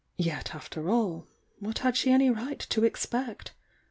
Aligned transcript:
Yet, 0.17 0.55
after 0.55 0.89
all, 0.89 1.27
what 1.59 1.77
had 1.77 1.95
she 1.95 2.09
any 2.11 2.31
right 2.31 2.57
to 2.59 2.83
expect? 2.83 3.53